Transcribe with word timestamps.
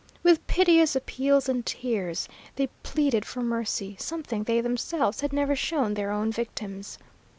With 0.23 0.47
piteous 0.47 0.95
appeals 0.95 1.47
and 1.47 1.63
tears 1.63 2.27
they 2.55 2.69
pleaded 2.81 3.23
for 3.23 3.43
mercy, 3.43 3.95
something 3.99 4.43
they 4.45 4.59
themselves 4.59 5.21
had 5.21 5.31
never 5.31 5.55
shown 5.55 5.93
their 5.93 6.09
own 6.09 6.31
victims. 6.31 6.97